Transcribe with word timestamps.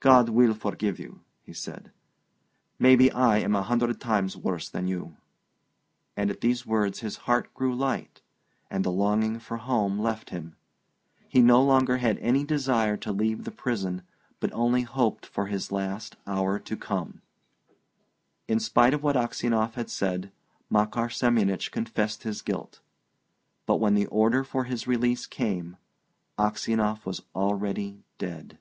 "God 0.00 0.28
will 0.28 0.54
forgive 0.54 1.00
you!" 1.00 1.22
said 1.52 1.86
he. 1.90 1.90
"Maybe 2.78 3.10
I 3.10 3.38
am 3.38 3.56
a 3.56 3.64
hundred 3.64 4.00
times 4.00 4.36
worse 4.36 4.68
than 4.68 4.86
you." 4.86 5.16
And 6.16 6.30
at 6.30 6.40
these 6.40 6.64
words 6.64 7.00
his 7.00 7.16
heart 7.26 7.52
grew 7.52 7.74
light, 7.74 8.22
and 8.70 8.84
the 8.84 8.92
longing 8.92 9.40
for 9.40 9.56
home 9.56 9.98
left 9.98 10.30
him. 10.30 10.54
He 11.28 11.42
no 11.42 11.60
longer 11.64 11.96
had 11.96 12.16
any 12.18 12.44
desire 12.44 12.96
to 12.98 13.10
leave 13.10 13.42
the 13.42 13.50
prison, 13.50 14.02
but 14.38 14.52
only 14.52 14.82
hoped 14.82 15.26
for 15.26 15.46
his 15.46 15.72
last 15.72 16.14
hour 16.28 16.60
to 16.60 16.76
come. 16.76 17.20
In 18.46 18.60
spite 18.60 18.94
of 18.94 19.02
what 19.02 19.16
Aksionov 19.16 19.74
had 19.74 19.90
said, 19.90 20.30
Makar 20.70 21.08
Semyonich 21.08 21.72
confessed 21.72 22.22
his 22.22 22.40
guilt. 22.40 22.80
But 23.66 23.80
when 23.80 23.94
the 23.96 24.06
order 24.06 24.44
for 24.44 24.62
his 24.62 24.86
release 24.86 25.26
came, 25.26 25.76
Aksionov 26.38 27.04
was 27.04 27.22
already 27.34 28.04
dead. 28.18 28.58